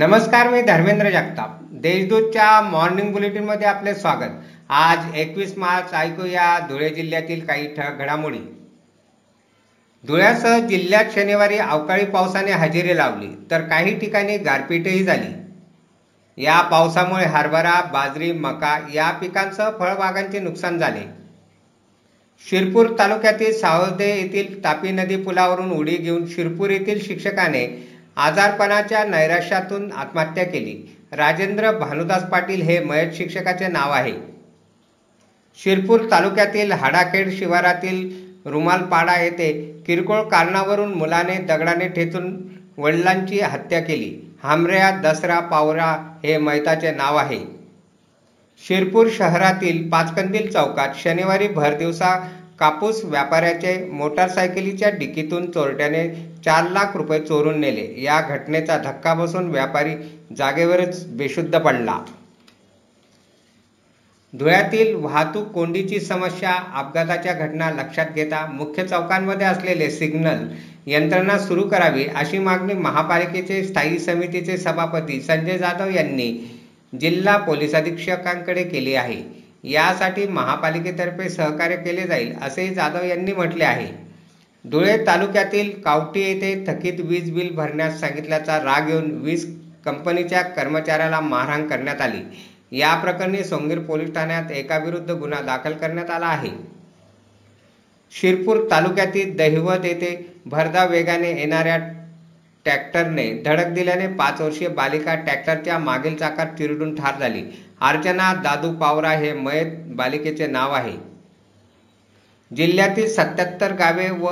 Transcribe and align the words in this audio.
नमस्कार 0.00 0.48
मी 0.48 0.60
धर्मेंद्र 0.62 1.10
जगताप. 1.10 1.56
देशदूतच्या 1.72 2.60
मॉर्निंग 2.60 3.12
बुलेटिनमध्ये 3.12 3.66
आपले 3.66 3.94
स्वागत. 3.94 4.30
आज 4.68 4.98
एकवीस 5.14 5.52
मार्च 5.58 5.92
ऐकूया 5.94 6.58
धुळे 6.68 6.88
जिल्ह्यातील 6.88 7.44
काही 7.46 7.66
ठळक 7.74 7.98
घडामोडी. 7.98 8.38
धुळ्यासह 10.06 10.58
जिल्ह्यात 10.58 11.04
शनिवारी 11.14 11.58
अवकाळी 11.58 12.04
पावसाने 12.04 12.52
हजेरी 12.52 12.96
लावली 12.96 13.28
तर 13.50 13.60
काही 13.60 13.98
ठिकाणी 13.98 14.38
गारपीटही 14.38 15.04
झाली. 15.04 15.32
या 16.38 16.60
पावसामुळे 16.60 17.24
हरभरा 17.24 17.80
बाजरी 17.92 18.32
मका 18.32 18.76
या 18.94 19.10
पिकांसह 19.10 19.70
फळबागांचे 19.78 20.38
नुकसान 20.38 20.78
झाले. 20.78 21.04
शिरपूर 22.50 22.86
तालुक्यातील 22.98 23.58
सावदे 23.58 24.10
येथील 24.20 24.64
तापी 24.64 24.90
नदी 24.90 25.16
पुलावरून 25.16 25.70
उडी 25.70 25.96
घेऊन 25.96 26.26
शिरपूर 26.26 26.70
येथील 26.70 27.06
शिक्षकाने 27.06 27.66
आजारपणाच्या 28.16 29.04
नैराश्यातून 29.04 29.92
आत्महत्या 29.92 30.44
केली. 30.44 30.96
राजेंद्र 31.12 31.70
भानुदास 31.70 32.24
पाटील 32.24 32.62
हे 32.62 32.78
मयत 32.80 33.12
शिक्षकाचे 33.14 33.68
नाव 33.68 33.90
आहे. 33.90 34.12
शिरपूर 35.58 36.00
तालुक्यातील 36.10 36.72
हाडाखेड 36.72 37.30
शिवारातील 37.32 38.08
रुमालपाडा 38.46 39.20
येथे 39.20 39.52
किरकोळ 39.86 40.22
कारणावरून 40.22 40.94
मुलाने 40.94 41.34
दगडाने 41.34 41.88
ठेचून 41.88 42.36
वडिलांची 42.78 43.40
हत्या 43.40 43.80
केली. 43.80 44.36
हामऱ्या 44.42 44.90
दसरा 44.90 45.40
पावरा 45.40 46.20
हे 46.24 46.38
मैताचे 46.38 46.90
नाव 46.90 47.16
आहे. 47.16 47.60
शिरपूर 48.66 49.06
शहरातील 49.12 49.88
पाचकंदील 49.90 50.50
चौकात 50.50 50.88
शनिवारी 50.96 51.48
भरदिवसा 51.48 52.14
कापूस 52.60 53.04
व्यापाऱ्याचे 53.04 53.76
मोटारसायकलीच्या 53.90 54.88
डिकीतून 54.98 55.50
चोरट्याने 55.50 56.08
चार 56.44 56.70
लाख 56.70 56.96
रुपये 56.96 57.18
चोरून 57.20 57.60
नेले. 57.60 57.86
या 58.02 58.20
घटनेचा 58.20 58.76
धक्का 58.78 59.14
बसून 59.14 59.50
व्यापारी 59.50 59.94
जागेवरच 60.36 61.04
बेशुद्ध 61.16 61.58
पडला. 61.58 61.98
धुळ्यातील 64.32 64.94
वाहतूक 64.94 65.46
कोंडीची 65.52 66.00
समस्या 66.00 66.52
अपघाताच्या 66.78 67.32
घटना 67.34 67.70
लक्षात 67.70 68.14
घेता 68.14 68.44
मुख्य 68.46 68.86
चौकांमध्ये 68.86 69.46
असलेले 69.46 69.90
सिग्नल 69.90 70.46
यंत्रणा 70.86 71.38
सुरू 71.38 71.68
करावी 71.68 72.04
अशी 72.14 72.38
मागणी 72.38 72.74
महापालिकेचे 72.74 73.62
स्थायी 73.64 73.98
समितीचे 73.98 74.56
सभापती 74.58 75.20
संजय 75.20 75.58
जाधव 75.58 75.90
यांनी 75.90 76.32
जिल्हा 76.92 77.36
पोलीस 77.38 77.74
अधीक्षकांकडे 77.74 78.62
केली 78.64 78.94
आहे. 78.94 79.22
यासाठी 79.64 80.26
महापालिकेतर्फे 80.26 81.28
सहकार्य 81.28 81.76
केले 81.76 82.02
जाईल 82.02 82.34
असे 82.42 82.68
जाधव 82.74 83.04
यांनी 83.04 83.32
म्हटले 83.32 83.64
आहे. 83.64 83.88
धुळे 84.64 84.96
तालुक्यातील 85.06 85.70
कावटी 85.82 86.20
येथे 86.20 86.54
थकीत 86.66 87.00
वीज 87.00 87.30
बिल 87.32 87.54
भरण्यास 87.54 88.00
सांगितल्याचा 88.00 88.58
राग 88.58 88.88
येऊन 88.88 89.10
वीज 89.20 89.44
कंपनीच्या 89.84 90.42
कर्मचाऱ्याला 90.42 91.20
मारहाण 91.20 91.66
करण्यात 91.68 92.00
आली. 92.00 92.22
या 92.72 92.94
प्रकरणी 92.94 93.44
सोंगीर 93.44 93.78
पोलीस 93.78 94.14
ठाण्यात 94.14 94.50
एकाविरुद्ध 94.50 95.10
गुन्हा 95.10 95.40
दाखल 95.40 95.72
करण्यात 95.72 96.10
आला 96.10 96.26
आहे. 96.26 96.50
शिरपूर 98.12 98.66
तालुक्यातील 98.70 99.36
दहिवत 99.36 99.84
येथे 99.84 100.16
भरधाव 100.46 100.90
वेगाने 100.90 101.30
येणाऱ्या 101.32 101.76
ट्रॅक्टरने 102.66 103.30
धडक 103.44 103.66
दिल्याने 103.66 104.06
पाच 104.06 104.40
वर्षीय 104.40 104.68
बालिका 104.68 105.14
ट्रॅक्टरच्या 105.14 105.78
मागील 105.78 106.16
चाकात 106.16 106.46
चिरडून 106.46 106.94
ठार 106.94 107.20
झाली. 107.20 107.42
अर्चना 107.80 108.34
दादू 108.34 108.72
पावरा 108.72 109.10
हे 109.10 109.32
मयत 109.32 109.66
बालिकेचे 109.86 110.46
नाव 110.46 110.72
आहे. 110.72 110.96
जिल्ह्यातील 112.56 113.08
सत्याहत्तर 113.08 113.72
गावे 113.72 114.10
व 114.10 114.28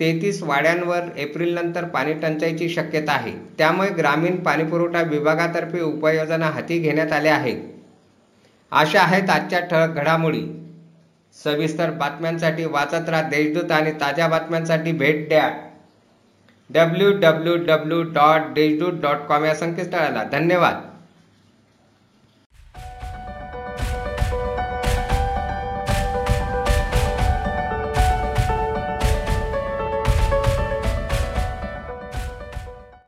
तेहतीस 0.00 0.42
वाड्यांवर 0.42 1.00
एप्रिलनंतर 1.16 1.84
पाणीटंचाईची 1.84 2.68
शक्यता 2.68 3.12
आहे. 3.12 3.32
त्यामुळे 3.58 3.88
ग्रामीण 3.88 4.36
पाणीपुरवठा 4.36 5.02
विभागातर्फे 5.02 5.80
उपाययोजना 5.80 6.46
हाती 6.46 6.78
घेण्यात 6.78 7.12
आल्या 7.12 7.34
आहेत. 7.34 7.62
अशा 8.70 9.00
आहेत 9.00 9.30
आजच्या 9.30 9.60
ठळक 9.60 9.88
घडामोडी. 9.88 10.46
सविस्तर 11.44 11.90
बातम्यांसाठी 11.90 12.64
वाचत 12.64 13.08
राहा 13.08 13.22
देशदूत 13.22 13.72
आणि 13.72 13.92
ताज्या 13.92 14.28
बातम्यांसाठी 14.28 14.92
भेट 14.92 15.28
द्या. 15.28 15.50
W 16.70 17.10
W 17.12 17.56
W 17.56 18.02
dot 18.02 18.40
Deshdoot 18.54 18.92
dot 18.92 19.16
com 19.16 19.44
या 19.44 19.54
संकेतस्थळाला. 19.54 20.22
धन्यवाद. 20.22 20.95